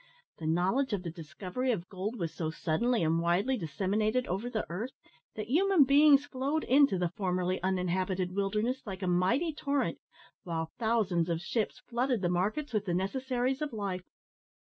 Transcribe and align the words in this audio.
The 0.39 0.47
knowledge 0.47 0.93
of 0.93 1.03
the 1.03 1.11
discovery 1.11 1.71
of 1.71 1.87
gold 1.87 2.15
was 2.17 2.33
so 2.33 2.49
suddenly 2.49 3.03
and 3.03 3.21
widely 3.21 3.55
disseminated 3.55 4.25
over 4.25 4.49
the 4.49 4.65
earth, 4.67 4.93
that 5.35 5.45
human 5.47 5.83
beings 5.83 6.25
flowed 6.25 6.63
into 6.63 6.97
the 6.97 7.09
formerly 7.11 7.61
uninhabited 7.61 8.33
wilderness 8.35 8.81
like 8.87 9.03
a 9.03 9.07
mighty 9.07 9.53
torrent, 9.53 9.99
while 10.43 10.71
thousands 10.79 11.29
of 11.29 11.39
ships 11.39 11.83
flooded 11.87 12.23
the 12.23 12.29
markets 12.29 12.73
with 12.73 12.85
the 12.85 12.95
necessaries 12.95 13.61
of 13.61 13.73
life. 13.73 14.05